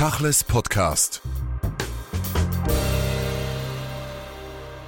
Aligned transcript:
Tachles 0.00 0.42
Podcast. 0.44 1.20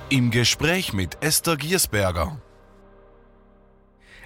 Im 0.08 0.30
Gespräch 0.30 0.94
mit 0.94 1.18
Esther 1.20 1.58
Giersberger. 1.58 2.40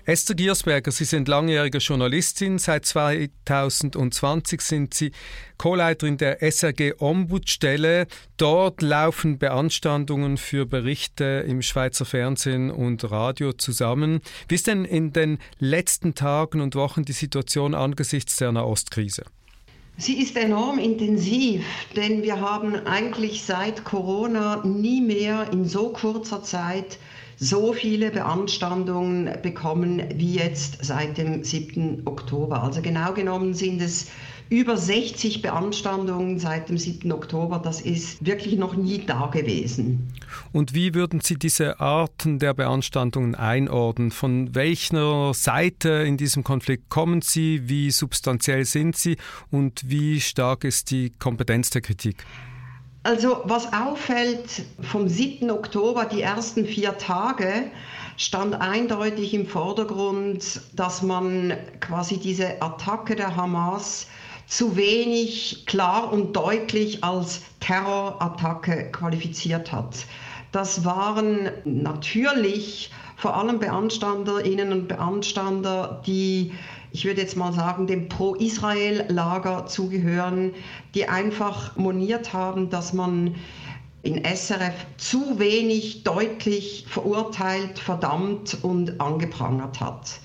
Esther 0.05 0.37
Giersberger, 0.37 0.93
Sie 0.93 1.05
sind 1.05 1.27
langjährige 1.27 1.79
Journalistin. 1.79 2.61
Seit 2.61 2.87
2020 2.87 4.61
sind 4.61 4.95
Sie 4.95 5.11
Co-Leiterin 5.59 6.19
der 6.19 6.41
SRG 6.41 6.95
Ombudsstelle. 6.99 8.07
Dort 8.37 8.81
laufen 8.81 9.41
Beanstandungen 9.41 10.37
für 10.37 10.67
Berichte 10.67 11.45
im 11.49 11.63
Schweizer 11.63 12.05
Fernsehen 12.05 12.71
und 12.71 13.11
Radio 13.11 13.53
zusammen. 13.53 14.21
Wie 14.47 14.55
ist 14.55 14.69
denn 14.69 14.85
in 14.85 15.13
den 15.13 15.39
letzten 15.59 16.15
Tagen 16.15 16.61
und 16.61 16.77
Wochen 16.77 17.05
die 17.05 17.11
Situation 17.11 17.75
angesichts 17.75 18.37
der 18.37 18.53
Nahostkrise? 18.53 19.25
Sie 19.99 20.21
ist 20.21 20.37
enorm 20.37 20.79
intensiv, 20.79 21.65
denn 21.97 22.23
wir 22.23 22.39
haben 22.39 22.75
eigentlich 22.87 23.45
seit 23.45 23.85
Corona 23.85 24.63
nie 24.63 25.01
mehr 25.01 25.51
in 25.53 25.65
so 25.65 25.89
kurzer 25.89 26.43
Zeit 26.43 26.99
so 27.39 27.73
viele 27.73 28.11
Beanstandungen 28.11 29.31
bekommen 29.41 30.03
wie 30.15 30.35
jetzt 30.35 30.85
seit 30.85 31.17
dem 31.17 31.43
7. 31.43 32.03
Oktober. 32.05 32.63
Also 32.63 32.83
genau 32.83 33.15
genommen 33.15 33.55
sind 33.55 33.81
es 33.81 34.09
über 34.49 34.77
60 34.77 35.43
Beanstandungen 35.43 36.39
seit 36.39 36.69
dem 36.69 36.79
7. 36.79 37.11
Oktober. 37.13 37.59
Das 37.59 37.81
ist 37.81 38.25
wirklich 38.25 38.57
noch 38.57 38.77
nie 38.77 39.05
da 39.05 39.27
gewesen. 39.27 40.13
Und 40.53 40.75
wie 40.75 40.95
würden 40.95 41.21
Sie 41.21 41.37
diese 41.37 41.81
Arten 41.81 42.39
der 42.39 42.55
Beanstandungen 42.55 43.35
einordnen? 43.35 44.11
Von 44.11 44.55
welcher 44.55 45.35
Seite 45.35 45.89
in 45.89 46.17
diesem 46.17 46.45
Konflikt 46.45 46.89
kommen 46.89 47.23
Sie? 47.23 47.69
Wie 47.69 47.91
substanziell 47.91 48.65
sind 48.65 48.97
sie? 48.97 49.17
Und 49.51 49.89
wie 49.91 50.21
stark 50.21 50.65
ist 50.65 50.91
die 50.91 51.11
Kompetenz 51.11 51.71
der 51.71 51.83
Kritik? 51.83 52.25
Also 53.03 53.43
was 53.45 53.73
auffällt 53.73 54.65
vom 54.81 55.09
7. 55.09 55.51
Oktober, 55.51 56.07
die 56.07 56.23
ersten 56.23 56.67
vier 56.67 56.99
Tage, 56.99 57.71
stand 58.17 58.55
eindeutig 58.61 59.33
im 59.35 59.47
Vordergrund, 59.47 60.61
dass 60.75 61.03
man 61.03 61.57
quasi 61.81 62.19
diese 62.19 62.61
Attacke 62.61 63.15
der 63.15 63.37
Hamas 63.37 64.09
zu 64.47 64.77
wenig 64.77 65.65
klar 65.67 66.13
und 66.13 66.35
deutlich 66.35 67.03
als 67.03 67.43
Terrorattacke 67.61 68.91
qualifiziert 68.93 69.73
hat. 69.73 70.07
Das 70.53 70.85
waren 70.85 71.51
natürlich 71.65 72.91
vor 73.17 73.37
allem 73.37 73.59
Beanstanderinnen 73.59 74.73
und 74.73 74.89
Beanstander, 74.89 76.03
die 76.07 76.53
ich 76.93 77.05
würde 77.05 77.21
jetzt 77.21 77.37
mal 77.37 77.53
sagen, 77.53 77.87
dem 77.87 78.09
Pro-Israel-Lager 78.09 79.67
zugehören, 79.67 80.55
die 80.95 81.07
einfach 81.07 81.77
moniert 81.77 82.33
haben, 82.33 82.71
dass 82.71 82.95
man 82.95 83.35
in 84.03 84.25
SRF 84.25 84.73
zu 84.97 85.39
wenig 85.39 86.05
deutlich 86.05 86.87
verurteilt, 86.89 87.79
verdammt 87.79 88.57
und 88.63 88.99
angeprangert 88.99 89.79
hat. 89.81 90.21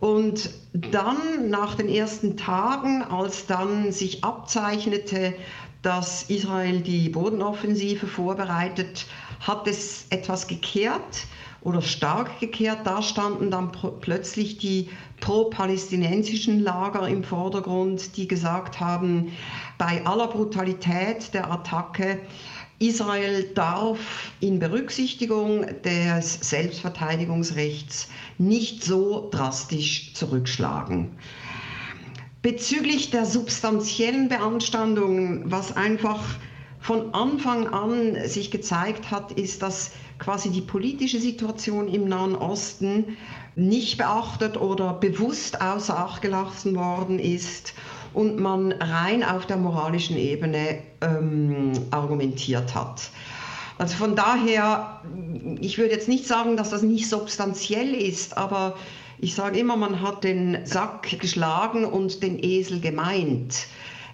Und 0.00 0.50
dann 0.72 1.50
nach 1.50 1.74
den 1.74 1.88
ersten 1.88 2.36
Tagen, 2.36 3.02
als 3.02 3.46
dann 3.46 3.92
sich 3.92 4.24
abzeichnete, 4.24 5.34
dass 5.82 6.24
Israel 6.24 6.80
die 6.80 7.10
Bodenoffensive 7.10 8.06
vorbereitet, 8.06 9.06
hat 9.40 9.66
es 9.66 10.06
etwas 10.10 10.46
gekehrt 10.46 11.26
oder 11.62 11.82
stark 11.82 12.40
gekehrt. 12.40 12.80
Da 12.84 13.02
standen 13.02 13.50
dann 13.50 13.72
plötzlich 14.00 14.58
die 14.58 14.88
pro-palästinensischen 15.20 16.60
Lager 16.60 17.06
im 17.06 17.22
Vordergrund, 17.22 18.16
die 18.16 18.26
gesagt 18.26 18.80
haben, 18.80 19.32
bei 19.76 20.04
aller 20.06 20.28
Brutalität 20.28 21.34
der 21.34 21.50
Attacke, 21.50 22.20
Israel 22.80 23.44
darf 23.54 24.32
in 24.40 24.58
Berücksichtigung 24.58 25.66
des 25.84 26.34
Selbstverteidigungsrechts 26.40 28.08
nicht 28.38 28.82
so 28.82 29.28
drastisch 29.30 30.14
zurückschlagen. 30.14 31.10
Bezüglich 32.40 33.10
der 33.10 33.26
substanziellen 33.26 34.30
Beanstandungen, 34.30 35.42
was 35.44 35.76
einfach 35.76 36.22
von 36.80 37.12
Anfang 37.12 37.66
an 37.68 38.16
sich 38.26 38.50
gezeigt 38.50 39.10
hat, 39.10 39.32
ist, 39.32 39.60
dass 39.60 39.90
quasi 40.18 40.48
die 40.50 40.62
politische 40.62 41.20
Situation 41.20 41.86
im 41.86 42.08
Nahen 42.08 42.34
Osten 42.34 43.18
nicht 43.56 43.98
beachtet 43.98 44.56
oder 44.58 44.94
bewusst 44.94 45.60
außer 45.60 45.98
Acht 45.98 46.22
gelassen 46.22 46.74
worden 46.74 47.18
ist 47.18 47.74
und 48.14 48.38
man 48.38 48.72
rein 48.72 49.22
auf 49.22 49.46
der 49.46 49.56
moralischen 49.56 50.16
Ebene 50.16 50.78
ähm, 51.00 51.72
argumentiert 51.90 52.74
hat. 52.74 53.10
Also 53.78 53.96
von 53.96 54.14
daher, 54.14 55.00
ich 55.60 55.78
würde 55.78 55.92
jetzt 55.92 56.08
nicht 56.08 56.26
sagen, 56.26 56.56
dass 56.56 56.70
das 56.70 56.82
nicht 56.82 57.08
substanziell 57.08 57.94
ist, 57.94 58.36
aber 58.36 58.76
ich 59.18 59.34
sage 59.34 59.58
immer, 59.58 59.76
man 59.76 60.02
hat 60.02 60.24
den 60.24 60.66
Sack 60.66 61.18
geschlagen 61.18 61.84
und 61.84 62.22
den 62.22 62.42
Esel 62.42 62.80
gemeint. 62.80 63.66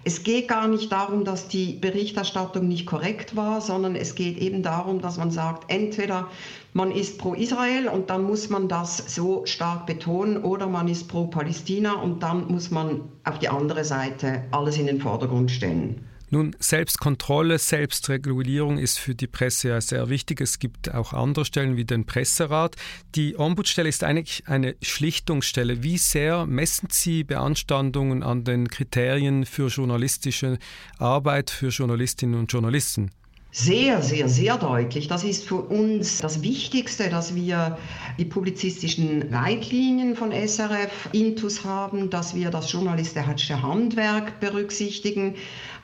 Es 0.07 0.23
geht 0.23 0.47
gar 0.47 0.69
nicht 0.69 0.89
darum, 0.93 1.25
dass 1.25 1.49
die 1.49 1.73
Berichterstattung 1.73 2.69
nicht 2.69 2.85
korrekt 2.85 3.35
war, 3.35 3.59
sondern 3.59 3.93
es 3.97 4.15
geht 4.15 4.37
eben 4.37 4.63
darum, 4.63 5.01
dass 5.01 5.17
man 5.17 5.31
sagt, 5.31 5.69
entweder 5.69 6.29
man 6.71 6.93
ist 6.93 7.17
pro 7.17 7.33
Israel 7.33 7.89
und 7.89 8.09
dann 8.09 8.23
muss 8.23 8.49
man 8.49 8.69
das 8.69 9.13
so 9.13 9.45
stark 9.45 9.85
betonen 9.85 10.37
oder 10.45 10.67
man 10.67 10.87
ist 10.87 11.09
pro 11.09 11.27
Palästina 11.27 11.95
und 11.95 12.23
dann 12.23 12.47
muss 12.47 12.71
man 12.71 13.01
auf 13.25 13.39
die 13.39 13.49
andere 13.49 13.83
Seite 13.83 14.45
alles 14.51 14.77
in 14.77 14.87
den 14.87 15.01
Vordergrund 15.01 15.51
stellen. 15.51 16.07
Nun, 16.29 16.55
Selbstkontrolle, 16.59 17.57
Selbstregulierung 17.57 18.77
ist 18.77 18.99
für 18.99 19.15
die 19.15 19.27
Presse 19.27 19.69
ja 19.69 19.79
sehr 19.79 20.09
wichtig. 20.09 20.41
Es 20.41 20.59
gibt 20.59 20.93
auch 20.93 21.13
andere 21.13 21.45
Stellen 21.45 21.77
wie 21.77 21.85
den 21.85 22.05
Presserat. 22.05 22.75
Die 23.15 23.37
Ombudsstelle 23.37 23.87
ist 23.87 24.03
eigentlich 24.03 24.43
eine 24.47 24.75
Schlichtungsstelle. 24.81 25.83
Wie 25.83 25.97
sehr 25.97 26.45
messen 26.45 26.89
Sie 26.91 27.23
Beanstandungen 27.23 28.23
an 28.23 28.43
den 28.43 28.67
Kriterien 28.67 29.45
für 29.45 29.67
journalistische 29.67 30.59
Arbeit 30.97 31.49
für 31.49 31.69
Journalistinnen 31.69 32.37
und 32.37 32.51
Journalisten? 32.51 33.11
Sehr, 33.59 34.03
sehr, 34.03 34.29
sehr 34.29 34.55
deutlich. 34.59 35.07
Das 35.07 35.23
ist 35.23 35.47
für 35.47 35.55
uns 35.55 36.19
das 36.19 36.43
Wichtigste, 36.43 37.09
dass 37.09 37.33
wir 37.33 37.79
die 38.19 38.25
publizistischen 38.25 39.31
Leitlinien 39.31 40.15
von 40.15 40.31
SRF 40.31 41.09
Intus 41.11 41.65
haben, 41.65 42.11
dass 42.11 42.35
wir 42.35 42.51
das 42.51 42.71
journalistische 42.71 43.59
Handwerk 43.59 44.39
berücksichtigen, 44.39 45.33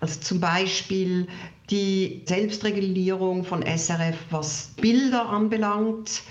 also 0.01 0.19
zum 0.19 0.39
Beispiel 0.39 1.25
die 1.72 2.22
Selbstregulierung 2.28 3.44
von 3.44 3.63
SRF, 3.63 4.17
was 4.29 4.69
Bilder 4.79 5.28
anbelangt, 5.29 6.22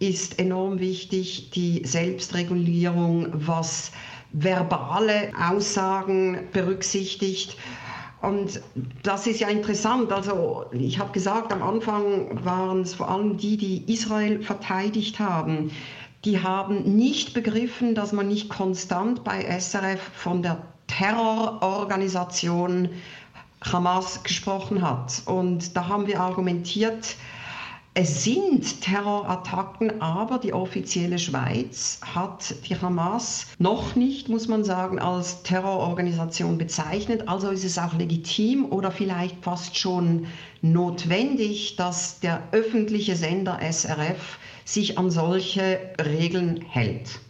ist 0.00 0.38
enorm 0.38 0.80
wichtig. 0.80 1.50
Die 1.52 1.80
Selbstregulierung, 1.82 3.28
was 3.32 3.90
verbale 4.32 5.32
Aussagen 5.34 6.40
berücksichtigt. 6.52 7.56
Und 8.22 8.62
das 9.02 9.26
ist 9.26 9.40
ja 9.40 9.48
interessant. 9.48 10.12
Also 10.12 10.66
ich 10.72 10.98
habe 10.98 11.12
gesagt, 11.12 11.52
am 11.52 11.62
Anfang 11.62 12.44
waren 12.44 12.82
es 12.82 12.94
vor 12.94 13.10
allem 13.10 13.38
die, 13.38 13.56
die 13.56 13.90
Israel 13.92 14.42
verteidigt 14.42 15.18
haben. 15.18 15.70
Die 16.24 16.42
haben 16.42 16.96
nicht 16.96 17.32
begriffen, 17.32 17.94
dass 17.94 18.12
man 18.12 18.28
nicht 18.28 18.50
konstant 18.50 19.24
bei 19.24 19.42
SRF 19.58 20.02
von 20.14 20.42
der 20.42 20.58
Terrororganisation 20.86 22.90
Hamas 23.62 24.22
gesprochen 24.22 24.82
hat. 24.82 25.22
Und 25.24 25.74
da 25.76 25.88
haben 25.88 26.06
wir 26.06 26.20
argumentiert, 26.20 27.16
es 27.94 28.22
sind 28.22 28.82
Terrorattacken, 28.82 30.00
aber 30.00 30.38
die 30.38 30.52
offizielle 30.52 31.18
Schweiz 31.18 32.00
hat 32.02 32.54
die 32.68 32.80
Hamas 32.80 33.48
noch 33.58 33.96
nicht, 33.96 34.28
muss 34.28 34.46
man 34.46 34.62
sagen, 34.62 35.00
als 35.00 35.42
Terrororganisation 35.42 36.56
bezeichnet. 36.56 37.28
Also 37.28 37.50
ist 37.50 37.64
es 37.64 37.78
auch 37.78 37.94
legitim 37.94 38.66
oder 38.70 38.92
vielleicht 38.92 39.42
fast 39.42 39.76
schon 39.76 40.28
notwendig, 40.62 41.74
dass 41.74 42.20
der 42.20 42.44
öffentliche 42.52 43.16
Sender 43.16 43.58
SRF 43.60 44.38
sich 44.64 44.96
an 44.96 45.10
solche 45.10 45.80
Regeln 46.00 46.62
hält. 46.62 47.20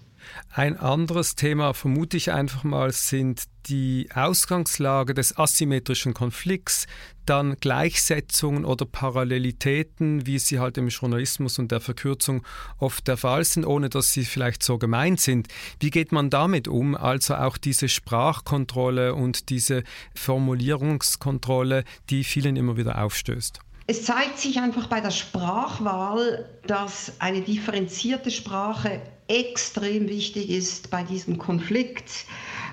Ein 0.53 0.77
anderes 0.77 1.37
Thema, 1.37 1.75
vermute 1.75 2.17
ich 2.17 2.33
einfach 2.33 2.65
mal, 2.65 2.91
sind 2.91 3.45
die 3.67 4.09
Ausgangslage 4.13 5.15
des 5.15 5.39
asymmetrischen 5.39 6.13
Konflikts, 6.13 6.89
dann 7.25 7.55
Gleichsetzungen 7.61 8.65
oder 8.65 8.85
Parallelitäten, 8.85 10.27
wie 10.27 10.41
sie 10.41 10.59
halt 10.59 10.77
im 10.77 10.89
Journalismus 10.89 11.61
und 11.61 11.71
der 11.71 11.81
Verkürzung 11.81 12.45
oft 12.79 13.07
der 13.07 13.17
Fall 13.17 13.45
sind, 13.45 13.65
ohne 13.65 13.91
dass 13.91 14.11
sie 14.11 14.25
vielleicht 14.25 14.65
so 14.65 14.77
gemeint 14.77 15.21
sind. 15.21 15.47
Wie 15.79 15.91
geht 15.91 16.11
man 16.11 16.31
damit 16.31 16.67
um? 16.67 16.97
Also 16.97 17.37
auch 17.37 17.57
diese 17.57 17.89
Sprachkontrolle 17.89 19.15
und 19.15 19.51
diese 19.51 19.85
Formulierungskontrolle, 20.17 21.85
die 22.09 22.25
vielen 22.25 22.57
immer 22.57 22.77
wieder 22.77 23.01
aufstößt. 23.05 23.61
Es 23.87 24.05
zeigt 24.05 24.39
sich 24.39 24.59
einfach 24.59 24.89
bei 24.89 25.01
der 25.01 25.11
Sprachwahl, 25.11 26.49
dass 26.67 27.13
eine 27.21 27.41
differenzierte 27.41 28.31
Sprache 28.31 29.01
extrem 29.31 30.09
wichtig 30.09 30.51
ist 30.51 30.91
bei 30.91 31.05
diesem 31.05 31.39
Konflikt. 31.39 32.27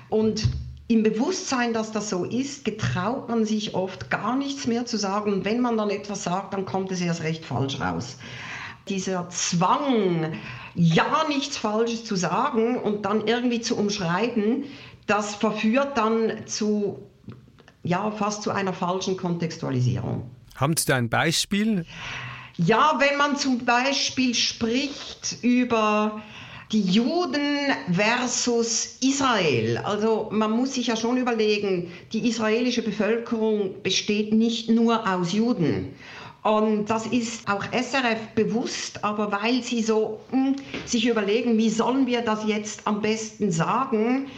Und 0.08 0.48
im 0.88 1.02
Bewusstsein, 1.02 1.72
dass 1.72 1.92
das 1.92 2.10
so 2.10 2.24
ist, 2.24 2.64
getraut 2.64 3.28
man 3.28 3.44
sich 3.44 3.74
oft 3.74 4.10
gar 4.10 4.36
nichts 4.36 4.66
mehr 4.66 4.84
zu 4.86 4.96
sagen. 4.96 5.32
Und 5.32 5.44
wenn 5.44 5.60
man 5.60 5.76
dann 5.76 5.90
etwas 5.90 6.24
sagt, 6.24 6.54
dann 6.54 6.64
kommt 6.64 6.90
es 6.90 7.00
erst 7.00 7.22
recht 7.22 7.44
falsch 7.44 7.80
raus. 7.80 8.16
Dieser 8.88 9.28
Zwang, 9.28 10.32
ja 10.74 11.26
nichts 11.28 11.58
Falsches 11.58 12.04
zu 12.04 12.16
sagen 12.16 12.78
und 12.78 13.04
dann 13.04 13.26
irgendwie 13.26 13.60
zu 13.60 13.76
umschreiben, 13.76 14.64
das 15.06 15.34
verführt 15.34 15.96
dann 15.96 16.46
zu, 16.46 16.98
ja, 17.82 18.10
fast 18.10 18.42
zu 18.42 18.50
einer 18.50 18.72
falschen 18.72 19.16
Kontextualisierung. 19.16 20.30
Haben 20.56 20.76
Sie 20.76 20.86
da 20.86 20.96
ein 20.96 21.08
Beispiel? 21.08 21.84
Ja, 22.56 22.98
wenn 22.98 23.16
man 23.18 23.36
zum 23.36 23.64
Beispiel 23.64 24.34
spricht 24.34 25.36
über 25.42 26.22
die 26.72 26.82
Juden 26.82 27.72
versus 27.90 28.98
Israel. 29.00 29.78
Also 29.78 30.28
man 30.30 30.50
muss 30.50 30.74
sich 30.74 30.88
ja 30.88 30.96
schon 30.96 31.16
überlegen, 31.16 31.90
die 32.12 32.28
israelische 32.28 32.82
Bevölkerung 32.82 33.82
besteht 33.82 34.32
nicht 34.32 34.68
nur 34.68 35.08
aus 35.08 35.32
Juden. 35.32 35.94
Und 36.42 36.86
das 36.86 37.06
ist 37.06 37.48
auch 37.48 37.64
SRF 37.72 38.34
bewusst, 38.34 39.02
aber 39.02 39.32
weil 39.32 39.62
sie 39.62 39.82
so 39.82 40.20
mh, 40.30 40.46
hm, 40.46 40.56
sich 40.84 41.06
überlegen, 41.06 41.58
wie 41.58 41.68
sollen 41.68 42.06
wir 42.06 42.22
das 42.22 42.46
jetzt 42.46 42.86
am 42.86 43.02
besten 43.02 43.50
sagen, 43.50 44.28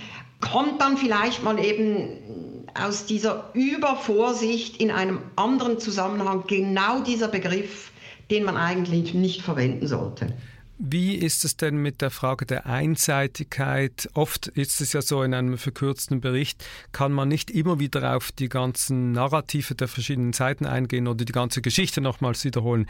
kommt 0.40 0.80
dann 0.80 0.96
vielleicht 0.96 1.42
mal 1.42 1.62
eben 1.62 2.64
aus 2.74 3.06
dieser 3.06 3.50
Übervorsicht 3.52 4.80
in 4.80 4.90
einem 4.90 5.20
anderen 5.36 5.78
Zusammenhang 5.78 6.44
genau 6.46 7.00
dieser 7.00 7.28
Begriff, 7.28 7.90
den 8.30 8.44
man 8.44 8.56
eigentlich 8.56 9.12
nicht 9.12 9.42
verwenden 9.42 9.86
sollte. 9.86 10.34
Wie 10.82 11.14
ist 11.14 11.44
es 11.44 11.58
denn 11.58 11.76
mit 11.76 12.00
der 12.00 12.10
Frage 12.10 12.46
der 12.46 12.64
Einseitigkeit? 12.64 14.08
Oft 14.14 14.46
ist 14.46 14.80
es 14.80 14.94
ja 14.94 15.02
so, 15.02 15.22
in 15.22 15.34
einem 15.34 15.58
verkürzten 15.58 16.22
Bericht 16.22 16.64
kann 16.90 17.12
man 17.12 17.28
nicht 17.28 17.50
immer 17.50 17.78
wieder 17.78 18.16
auf 18.16 18.32
die 18.32 18.48
ganzen 18.48 19.12
Narrative 19.12 19.74
der 19.74 19.88
verschiedenen 19.88 20.32
Seiten 20.32 20.64
eingehen 20.64 21.06
oder 21.06 21.26
die 21.26 21.32
ganze 21.32 21.60
Geschichte 21.60 22.00
nochmals 22.00 22.46
wiederholen. 22.46 22.86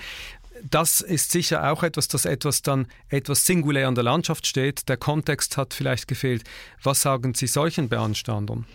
Das 0.62 1.00
ist 1.00 1.32
sicher 1.32 1.68
auch 1.72 1.82
etwas, 1.82 2.06
das 2.06 2.26
etwas 2.26 2.62
dann 2.62 2.86
etwas 3.08 3.44
singulär 3.44 3.88
in 3.88 3.96
der 3.96 4.04
Landschaft 4.04 4.46
steht. 4.46 4.88
Der 4.88 4.96
Kontext 4.96 5.56
hat 5.56 5.74
vielleicht 5.74 6.06
gefehlt. 6.06 6.44
Was 6.84 7.02
sagen 7.02 7.34
Sie 7.34 7.48
solchen 7.48 7.88
Beanstandern? 7.88 8.66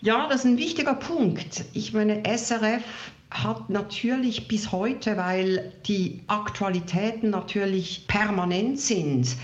Ja, 0.00 0.28
das 0.28 0.40
ist 0.40 0.46
ein 0.46 0.58
wichtiger 0.58 0.94
Punkt. 0.94 1.64
Ich 1.72 1.92
meine, 1.92 2.24
SRF 2.24 2.82
hat 3.30 3.70
natürlich 3.70 4.48
bis 4.48 4.72
heute, 4.72 5.16
weil 5.16 5.72
die 5.86 6.22
Aktualitäten 6.26 7.30
natürlich 7.30 8.06
permanent 8.06 8.78
sind, 8.78 9.36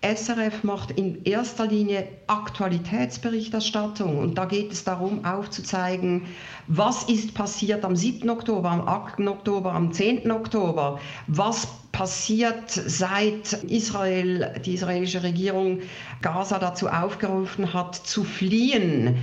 SRF 0.00 0.62
macht 0.62 0.92
in 0.92 1.24
erster 1.24 1.66
Linie 1.66 2.06
Aktualitätsberichterstattung 2.28 4.18
und 4.18 4.38
da 4.38 4.44
geht 4.44 4.70
es 4.70 4.84
darum 4.84 5.24
aufzuzeigen, 5.24 6.26
was 6.68 7.02
ist 7.04 7.34
passiert 7.34 7.84
am 7.84 7.96
7. 7.96 8.30
Oktober, 8.30 8.70
am 8.70 8.86
8. 8.86 9.26
Oktober, 9.26 9.72
am 9.72 9.90
10. 9.90 10.30
Oktober, 10.30 11.00
was 11.26 11.66
passiert 11.90 12.70
seit 12.70 13.54
Israel, 13.64 14.54
die 14.64 14.74
israelische 14.74 15.24
Regierung 15.24 15.80
Gaza 16.22 16.60
dazu 16.60 16.86
aufgerufen 16.88 17.74
hat, 17.74 17.96
zu 17.96 18.22
fliehen. 18.22 19.16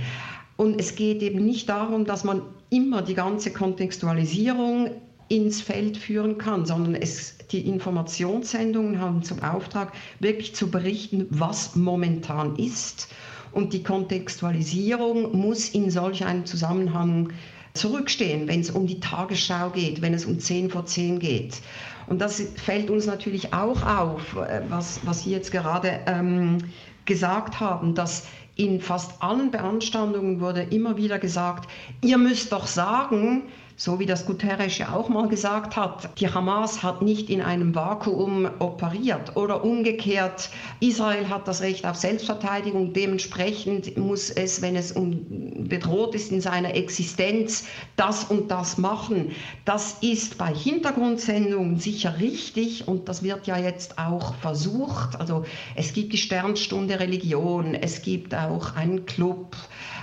Und 0.58 0.78
es 0.78 0.94
geht 0.94 1.22
eben 1.22 1.44
nicht 1.46 1.70
darum, 1.70 2.04
dass 2.04 2.22
man 2.22 2.42
immer 2.76 3.02
die 3.02 3.14
ganze 3.14 3.52
Kontextualisierung 3.52 4.90
ins 5.28 5.60
Feld 5.60 5.96
führen 5.96 6.38
kann, 6.38 6.66
sondern 6.66 6.94
es, 6.94 7.38
die 7.50 7.66
Informationssendungen 7.66 9.00
haben 9.00 9.22
zum 9.22 9.42
Auftrag, 9.42 9.92
wirklich 10.20 10.54
zu 10.54 10.70
berichten, 10.70 11.26
was 11.30 11.74
momentan 11.74 12.56
ist. 12.56 13.08
Und 13.52 13.72
die 13.72 13.82
Kontextualisierung 13.82 15.36
muss 15.36 15.70
in 15.70 15.90
solch 15.90 16.24
einem 16.24 16.44
Zusammenhang 16.44 17.32
zurückstehen, 17.72 18.46
wenn 18.48 18.60
es 18.60 18.70
um 18.70 18.86
die 18.86 19.00
Tagesschau 19.00 19.70
geht, 19.70 20.02
wenn 20.02 20.14
es 20.14 20.26
um 20.26 20.38
10 20.38 20.70
vor 20.70 20.86
10 20.86 21.18
geht. 21.18 21.60
Und 22.06 22.20
das 22.20 22.40
fällt 22.56 22.90
uns 22.90 23.06
natürlich 23.06 23.52
auch 23.52 23.82
auf, 23.84 24.36
äh, 24.36 24.62
was, 24.68 25.00
was 25.04 25.24
Sie 25.24 25.30
jetzt 25.30 25.50
gerade 25.50 26.00
ähm, 26.06 26.58
gesagt 27.04 27.58
haben, 27.58 27.94
dass 27.94 28.26
in 28.56 28.80
fast 28.80 29.22
allen 29.22 29.50
Beanstandungen 29.50 30.40
wurde 30.40 30.62
immer 30.62 30.96
wieder 30.96 31.18
gesagt, 31.18 31.70
ihr 32.02 32.18
müsst 32.18 32.52
doch 32.52 32.66
sagen, 32.66 33.44
so 33.78 33.98
wie 34.00 34.06
das 34.06 34.24
Guterres 34.24 34.78
ja 34.78 34.94
auch 34.94 35.10
mal 35.10 35.28
gesagt 35.28 35.76
hat, 35.76 36.18
die 36.18 36.28
Hamas 36.28 36.82
hat 36.82 37.02
nicht 37.02 37.28
in 37.28 37.42
einem 37.42 37.74
Vakuum 37.74 38.48
operiert 38.58 39.36
oder 39.36 39.62
umgekehrt, 39.62 40.48
Israel 40.80 41.28
hat 41.28 41.46
das 41.46 41.60
Recht 41.60 41.84
auf 41.84 41.96
Selbstverteidigung, 41.96 42.94
dementsprechend 42.94 43.98
muss 43.98 44.30
es, 44.30 44.62
wenn 44.62 44.76
es 44.76 44.94
bedroht 44.94 46.14
ist 46.14 46.32
in 46.32 46.40
seiner 46.40 46.74
Existenz, 46.74 47.66
das 47.96 48.24
und 48.24 48.50
das 48.50 48.78
machen. 48.78 49.32
Das 49.66 49.98
ist 50.00 50.38
bei 50.38 50.54
Hintergrundsendungen 50.54 51.78
sicher 51.78 52.18
richtig 52.18 52.88
und 52.88 53.10
das 53.10 53.22
wird 53.22 53.46
ja 53.46 53.58
jetzt 53.58 53.98
auch 53.98 54.34
versucht. 54.36 55.20
Also 55.20 55.44
es 55.74 55.92
gibt 55.92 56.14
die 56.14 56.18
Sternstunde 56.18 56.98
Religion, 56.98 57.74
es 57.74 58.00
gibt 58.00 58.34
auch 58.34 58.74
einen 58.74 59.04
Club, 59.04 59.54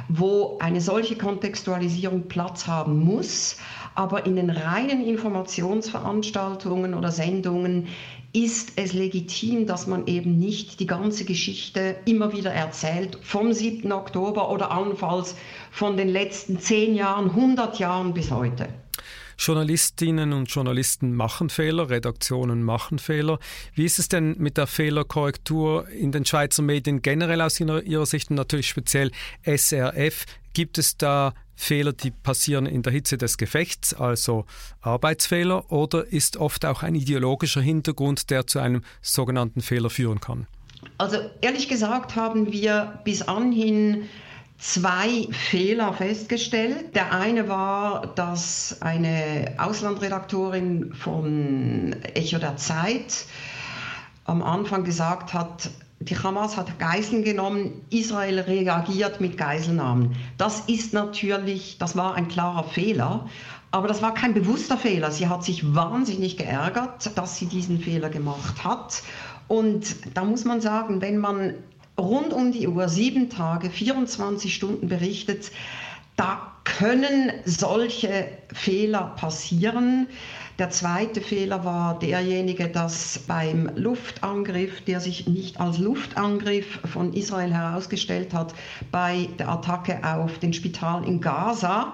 wo 0.09 0.57
eine 0.59 0.81
solche 0.81 1.15
Kontextualisierung 1.15 2.27
Platz 2.27 2.67
haben 2.67 2.99
muss. 2.99 3.57
Aber 3.95 4.25
in 4.25 4.35
den 4.35 4.49
reinen 4.49 5.05
Informationsveranstaltungen 5.05 6.93
oder 6.93 7.11
Sendungen 7.11 7.87
ist 8.33 8.73
es 8.77 8.93
legitim, 8.93 9.67
dass 9.67 9.85
man 9.85 10.07
eben 10.07 10.39
nicht 10.39 10.79
die 10.79 10.87
ganze 10.87 11.23
Geschichte 11.23 11.95
immer 12.05 12.33
wieder 12.33 12.51
erzählt, 12.51 13.19
vom 13.21 13.53
7. 13.53 13.91
Oktober 13.91 14.49
oder 14.49 14.71
allenfalls 14.71 15.35
von 15.71 15.97
den 15.97 16.09
letzten 16.09 16.59
10 16.59 16.95
Jahren, 16.95 17.29
100 17.29 17.77
Jahren 17.77 18.13
bis 18.13 18.31
heute. 18.31 18.67
Journalistinnen 19.37 20.33
und 20.33 20.45
Journalisten 20.45 21.13
machen 21.13 21.49
Fehler, 21.49 21.89
Redaktionen 21.89 22.63
machen 22.63 22.99
Fehler. 22.99 23.39
Wie 23.73 23.85
ist 23.85 23.99
es 23.99 24.09
denn 24.09 24.35
mit 24.37 24.57
der 24.57 24.67
Fehlerkorrektur 24.67 25.87
in 25.89 26.11
den 26.11 26.25
Schweizer 26.25 26.61
Medien 26.61 27.01
generell 27.01 27.41
aus 27.41 27.59
Ihrer 27.59 28.05
Sicht 28.05 28.29
und 28.29 28.37
natürlich 28.37 28.67
speziell 28.67 29.11
SRF? 29.45 30.25
Gibt 30.53 30.77
es 30.77 30.97
da 30.97 31.33
Fehler, 31.55 31.93
die 31.93 32.11
passieren 32.11 32.65
in 32.65 32.81
der 32.81 32.93
Hitze 32.93 33.17
des 33.17 33.37
Gefechts, 33.37 33.93
also 33.93 34.45
Arbeitsfehler, 34.81 35.71
oder 35.71 36.05
ist 36.05 36.37
oft 36.37 36.65
auch 36.65 36.83
ein 36.83 36.95
ideologischer 36.95 37.61
Hintergrund, 37.61 38.29
der 38.29 38.47
zu 38.47 38.59
einem 38.59 38.83
sogenannten 39.01 39.61
Fehler 39.61 39.89
führen 39.89 40.19
kann? 40.19 40.47
Also 40.97 41.17
ehrlich 41.41 41.69
gesagt 41.69 42.15
haben 42.15 42.51
wir 42.51 42.99
bis 43.03 43.21
anhin 43.21 44.09
zwei 44.57 45.27
Fehler 45.31 45.93
festgestellt. 45.93 46.95
Der 46.95 47.11
eine 47.13 47.49
war, 47.49 48.07
dass 48.15 48.81
eine 48.81 49.55
Auslandredaktorin 49.57 50.93
von 50.93 51.95
Echo 52.13 52.37
der 52.39 52.57
Zeit 52.57 53.25
am 54.25 54.41
Anfang 54.41 54.83
gesagt 54.83 55.33
hat, 55.33 55.69
die 55.99 56.17
Hamas 56.17 56.57
hat 56.57 56.79
Geiseln 56.79 57.23
genommen, 57.23 57.81
Israel 57.89 58.39
reagiert 58.39 59.21
mit 59.21 59.37
Geiselnahmen. 59.37 60.15
Das 60.37 60.61
ist 60.61 60.93
natürlich, 60.93 61.77
das 61.77 61.95
war 61.95 62.15
ein 62.15 62.27
klarer 62.27 62.63
Fehler, 62.63 63.29
aber 63.71 63.87
das 63.87 64.01
war 64.01 64.13
kein 64.13 64.33
bewusster 64.33 64.77
Fehler. 64.77 65.11
Sie 65.11 65.27
hat 65.27 65.43
sich 65.43 65.73
wahnsinnig 65.73 66.37
geärgert, 66.37 67.17
dass 67.17 67.37
sie 67.37 67.45
diesen 67.45 67.79
Fehler 67.79 68.09
gemacht 68.09 68.63
hat. 68.63 69.01
Und 69.47 70.15
da 70.15 70.23
muss 70.23 70.45
man 70.45 70.61
sagen, 70.61 71.01
wenn 71.01 71.17
man 71.17 71.55
rund 71.97 72.33
um 72.33 72.51
die 72.51 72.67
Uhr, 72.67 72.89
sieben 72.89 73.29
Tage, 73.29 73.69
24 73.69 74.53
Stunden 74.53 74.87
berichtet. 74.87 75.51
Da 76.15 76.53
können 76.63 77.31
solche 77.45 78.27
Fehler 78.53 79.13
passieren. 79.15 80.07
Der 80.59 80.69
zweite 80.69 81.19
Fehler 81.19 81.65
war 81.65 81.97
derjenige, 81.97 82.67
dass 82.67 83.19
beim 83.27 83.71
Luftangriff, 83.75 84.81
der 84.81 84.99
sich 84.99 85.27
nicht 85.27 85.59
als 85.59 85.79
Luftangriff 85.79 86.79
von 86.85 87.13
Israel 87.13 87.51
herausgestellt 87.51 88.33
hat, 88.33 88.53
bei 88.91 89.29
der 89.39 89.49
Attacke 89.49 89.99
auf 90.03 90.37
den 90.37 90.53
Spital 90.53 91.03
in 91.05 91.21
Gaza, 91.21 91.93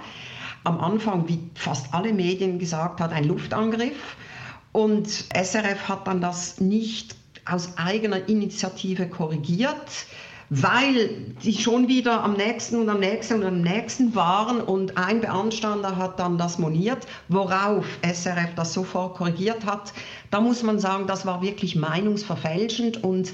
am 0.65 0.79
Anfang, 0.81 1.27
wie 1.29 1.39
fast 1.55 1.93
alle 1.93 2.11
Medien 2.11 2.59
gesagt 2.59 2.99
hat, 2.99 3.13
ein 3.13 3.23
Luftangriff. 3.23 4.17
Und 4.73 5.07
SRF 5.07 5.87
hat 5.87 6.05
dann 6.05 6.19
das 6.19 6.59
nicht 6.59 7.15
aus 7.51 7.77
eigener 7.77 8.27
Initiative 8.29 9.07
korrigiert, 9.07 10.05
weil 10.49 11.09
die 11.43 11.53
schon 11.53 11.87
wieder 11.87 12.23
am 12.23 12.33
nächsten 12.33 12.77
und 12.77 12.89
am 12.89 12.99
nächsten 12.99 13.35
und 13.35 13.45
am 13.45 13.61
nächsten 13.61 14.15
waren 14.15 14.61
und 14.61 14.97
ein 14.97 15.21
Beanstander 15.21 15.95
hat 15.95 16.19
dann 16.19 16.37
das 16.37 16.57
moniert, 16.57 17.05
worauf 17.27 17.85
SRF 18.01 18.55
das 18.55 18.73
sofort 18.73 19.15
korrigiert 19.15 19.65
hat. 19.65 19.93
Da 20.31 20.41
muss 20.41 20.63
man 20.63 20.79
sagen, 20.79 21.05
das 21.05 21.25
war 21.25 21.41
wirklich 21.41 21.75
meinungsverfälschend 21.75 23.03
und 23.03 23.33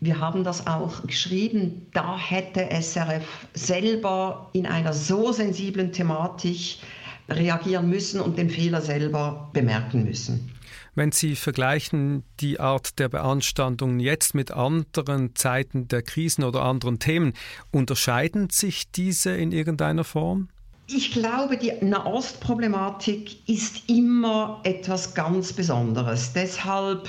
wir 0.00 0.20
haben 0.20 0.44
das 0.44 0.66
auch 0.66 1.02
geschrieben, 1.06 1.86
da 1.92 2.16
hätte 2.16 2.68
SRF 2.70 3.48
selber 3.54 4.48
in 4.52 4.66
einer 4.66 4.92
so 4.92 5.32
sensiblen 5.32 5.92
Thematik 5.92 6.78
reagieren 7.28 7.88
müssen 7.88 8.20
und 8.20 8.38
den 8.38 8.50
Fehler 8.50 8.80
selber 8.80 9.50
bemerken 9.52 10.04
müssen. 10.04 10.52
Wenn 10.94 11.12
Sie 11.12 11.36
vergleichen 11.36 12.24
die 12.40 12.58
Art 12.58 12.98
der 12.98 13.08
Beanstandungen 13.08 14.00
jetzt 14.00 14.34
mit 14.34 14.50
anderen 14.50 15.36
Zeiten 15.36 15.86
der 15.86 16.02
Krisen 16.02 16.42
oder 16.42 16.62
anderen 16.62 16.98
Themen, 16.98 17.34
unterscheiden 17.70 18.50
sich 18.50 18.90
diese 18.90 19.30
in 19.30 19.52
irgendeiner 19.52 20.02
Form? 20.02 20.48
Ich 20.88 21.12
glaube, 21.12 21.58
die 21.58 21.72
Nahostproblematik 21.82 23.48
ist 23.48 23.88
immer 23.90 24.60
etwas 24.64 25.14
ganz 25.14 25.52
Besonderes. 25.52 26.32
Deshalb 26.32 27.08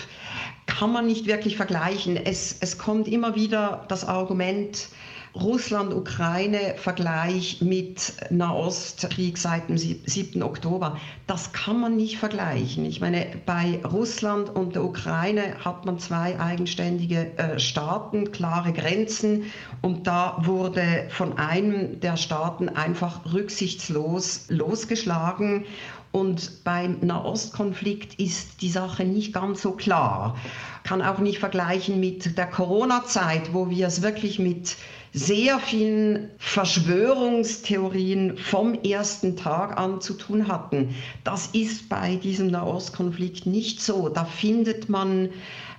kann 0.65 0.91
man 0.91 1.07
nicht 1.07 1.25
wirklich 1.25 1.55
vergleichen. 1.55 2.17
Es, 2.17 2.57
es 2.59 2.77
kommt 2.77 3.07
immer 3.07 3.35
wieder 3.35 3.85
das 3.87 4.05
Argument, 4.05 4.89
Russland-Ukraine-Vergleich 5.35 7.61
mit 7.61 8.13
Nahostkrieg 8.29 9.37
seit 9.37 9.69
dem 9.69 9.77
7. 9.77 10.41
Oktober, 10.41 10.97
das 11.27 11.53
kann 11.53 11.79
man 11.79 11.95
nicht 11.95 12.17
vergleichen. 12.17 12.83
Ich 12.85 12.99
meine, 12.99 13.27
bei 13.45 13.79
Russland 13.85 14.49
und 14.49 14.73
der 14.75 14.83
Ukraine 14.83 15.63
hat 15.63 15.85
man 15.85 15.99
zwei 15.99 16.39
eigenständige 16.39 17.37
äh, 17.37 17.59
Staaten, 17.59 18.31
klare 18.31 18.73
Grenzen 18.73 19.43
und 19.81 20.07
da 20.07 20.37
wurde 20.41 21.05
von 21.09 21.37
einem 21.37 21.99
der 21.99 22.17
Staaten 22.17 22.69
einfach 22.69 23.31
rücksichtslos 23.31 24.45
losgeschlagen. 24.49 25.65
Und 26.11 26.63
beim 26.63 26.97
Nahostkonflikt 27.01 28.19
ist 28.19 28.63
die 28.63 28.69
Sache 28.69 29.05
nicht 29.05 29.31
ganz 29.31 29.61
so 29.61 29.73
klar. 29.73 30.35
Kann 30.83 31.03
auch 31.03 31.19
nicht 31.19 31.37
vergleichen 31.37 31.99
mit 31.99 32.35
der 32.35 32.47
Corona-Zeit, 32.47 33.53
wo 33.53 33.69
wir 33.69 33.85
es 33.85 34.01
wirklich 34.01 34.39
mit 34.39 34.75
sehr 35.13 35.59
vielen 35.59 36.29
Verschwörungstheorien 36.37 38.37
vom 38.37 38.73
ersten 38.75 39.35
Tag 39.35 39.77
an 39.77 40.01
zu 40.01 40.13
tun 40.13 40.47
hatten. 40.47 40.95
Das 41.23 41.47
ist 41.47 41.89
bei 41.89 42.15
diesem 42.15 42.47
Nahostkonflikt 42.47 43.45
nicht 43.45 43.81
so. 43.81 44.09
Da 44.09 44.25
findet 44.25 44.89
man 44.89 45.29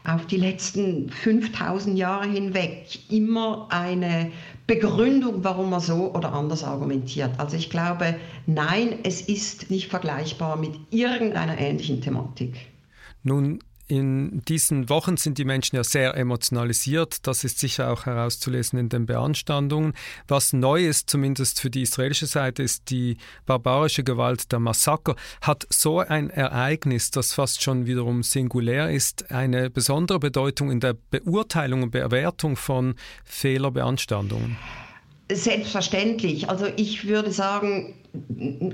auf 0.05 0.27
die 0.27 0.39
letzten 0.39 1.11
5000 1.11 1.99
Jahre 1.99 2.29
hinweg 2.29 2.87
immer 3.11 3.69
eine 3.71 4.33
Begründung, 4.67 5.45
warum 5.45 5.71
man 5.71 5.81
so 5.81 6.15
oder 6.15 6.33
anders 6.33 6.65
argumentiert. 6.65 7.33
Also 7.39 7.57
ich 7.57 7.71
glaube, 7.71 8.17
nein, 8.47 9.01
es 9.03 9.21
ist 9.21 9.71
nicht 9.71 9.89
vergleichbar 9.89 10.57
mit 10.57 10.73
irgendeiner 10.91 11.59
ähnlichen 11.59 12.01
Thematik. 12.01 12.57
Nun 13.23 13.59
in 13.91 14.43
diesen 14.43 14.89
Wochen 14.89 15.17
sind 15.17 15.37
die 15.39 15.45
Menschen 15.45 15.77
ja 15.77 15.85
sehr 15.85 16.17
emotionalisiert. 16.17 17.27
Das 17.27 17.43
ist 17.43 17.59
sicher 17.59 17.91
auch 17.91 18.07
herauszulesen 18.07 18.79
in 18.79 18.89
den 18.89 19.07
Beanstandungen. 19.07 19.95
Was 20.29 20.53
neu 20.53 20.87
ist, 20.87 21.11
zumindest 21.11 21.61
für 21.61 21.71
die 21.71 21.83
israelische 21.83 22.27
Seite, 22.27 22.63
ist 22.63 22.91
die 22.91 23.17
barbarische 23.47 24.05
Gewalt 24.05 24.53
der 24.53 24.61
Massaker. 24.61 25.17
Hat 25.41 25.67
so 25.71 25.99
ein 25.99 26.31
Ereignis, 26.31 27.11
das 27.11 27.33
fast 27.33 27.63
schon 27.63 27.87
wiederum 27.87 28.23
singulär 28.23 28.91
ist, 28.91 29.31
eine 29.33 29.71
besondere 29.71 30.21
Bedeutung 30.21 30.71
in 30.71 30.79
der 30.79 30.95
Beurteilung 30.95 31.83
und 31.83 31.91
Bewertung 31.91 32.57
von 32.57 32.95
Fehlerbeanstandungen? 33.25 34.57
Selbstverständlich. 35.31 36.49
Also 36.49 36.67
ich 36.77 37.07
würde 37.07 37.33
sagen, 37.33 37.95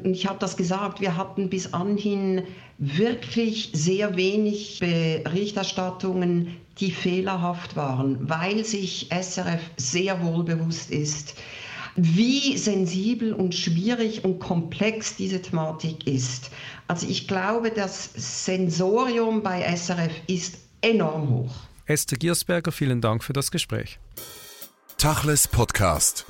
ich 0.05 0.27
habe 0.27 0.39
das 0.39 0.57
gesagt, 0.57 1.01
wir 1.01 1.17
hatten 1.17 1.51
bis 1.51 1.75
anhin 1.75 2.43
wirklich 2.79 3.71
sehr 3.73 4.17
wenig 4.17 4.81
Berichterstattungen, 4.81 6.57
die 6.79 6.91
fehlerhaft 6.91 7.77
waren, 7.77 8.29
weil 8.29 8.65
sich 8.65 9.09
SRF 9.11 9.61
sehr 9.77 10.23
wohl 10.23 10.45
bewusst 10.45 10.91
ist, 10.91 11.35
wie 11.97 12.59
sensibel 12.59 13.33
und 13.33 13.55
schwierig 13.55 14.25
und 14.25 14.39
komplex 14.39 15.17
diese 15.17 15.41
Thematik 15.41 16.07
ist. 16.07 16.51
Also 16.89 17.07
ich 17.09 17.27
glaube, 17.27 17.71
das 17.71 18.11
Sensorium 18.15 19.43
bei 19.43 19.63
SRF 19.63 20.13
ist 20.27 20.59
enorm 20.83 21.31
hoch. 21.31 21.55
Esther 21.87 22.19
Giersberger, 22.19 22.73
vielen 22.73 23.01
Dank 23.01 23.25
für 23.25 23.33
das 23.33 23.51
Gespräch. 23.51 23.99
Tachles 24.99 25.47
Podcast. 25.47 26.25